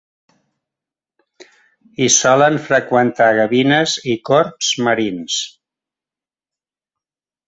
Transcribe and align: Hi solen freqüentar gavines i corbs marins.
Hi 2.05 2.07
solen 2.15 2.57
freqüentar 2.69 3.27
gavines 3.39 3.93
i 4.13 4.15
corbs 4.31 4.71
marins. 4.87 5.37